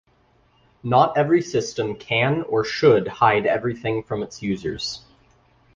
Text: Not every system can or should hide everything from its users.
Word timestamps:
Not 0.81 1.15
every 1.15 1.43
system 1.43 1.93
can 1.95 2.41
or 2.49 2.63
should 2.63 3.07
hide 3.07 3.45
everything 3.45 4.01
from 4.01 4.23
its 4.23 4.41
users. 4.41 5.05